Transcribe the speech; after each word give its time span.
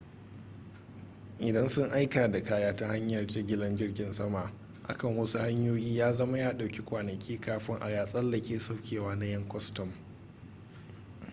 idan 1.39 1.67
sun 1.67 1.91
aika 1.93 2.31
da 2.31 2.43
kaya 2.43 2.75
ta 2.75 2.87
hanyar 2.87 3.27
jigilar 3.27 3.75
jirgin 3.75 4.11
sama 4.13 4.51
akan 4.87 5.17
wasu 5.17 5.37
hanyoyi 5.39 5.97
ya 5.97 6.13
zama 6.13 6.39
ya 6.39 6.53
dauki 6.53 6.81
kwanaki 6.81 7.37
kafin 7.39 7.77
a 7.81 7.89
ya 7.91 8.05
tsallake 8.05 8.59
saukewa 8.59 9.15
na 9.15 9.25
'yan 9.25 9.47
kwastam 9.49 9.93